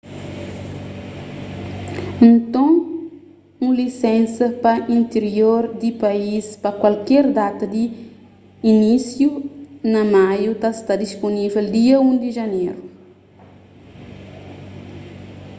nton 2.35 2.71
un 3.65 3.69
lisénsa 3.79 4.45
pa 4.63 4.73
intirior 4.99 5.61
di 5.81 5.89
país 6.03 6.45
pa 6.61 6.69
kualker 6.81 7.25
data 7.39 7.63
di 7.75 7.83
inísiu 8.73 9.29
na 9.91 10.01
maiu 10.13 10.51
ta 10.61 10.69
sta 10.79 10.93
dispunível 11.05 11.65
dia 11.77 11.95
1 12.13 12.21
di 12.23 12.29
janeru 12.37 12.81